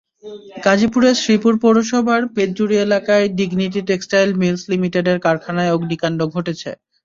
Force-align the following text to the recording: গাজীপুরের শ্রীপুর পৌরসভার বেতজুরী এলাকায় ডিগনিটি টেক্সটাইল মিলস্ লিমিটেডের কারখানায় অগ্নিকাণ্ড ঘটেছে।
গাজীপুরের 0.63 1.15
শ্রীপুর 1.21 1.53
পৌরসভার 1.63 2.21
বেতজুরী 2.35 2.75
এলাকায় 2.77 3.25
ডিগনিটি 3.37 3.81
টেক্সটাইল 3.89 4.29
মিলস্ 4.41 4.63
লিমিটেডের 4.71 5.17
কারখানায় 5.25 5.73
অগ্নিকাণ্ড 5.75 6.19
ঘটেছে। 6.33 6.69